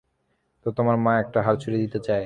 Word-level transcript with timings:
তো, 0.65 0.69
তোমার 0.77 0.95
মা 0.97 1.11
একটা 1.19 1.39
হাড় 1.45 1.57
ছুঁড়ে 1.57 1.77
দিতে 1.77 1.99
চায়? 1.99 2.19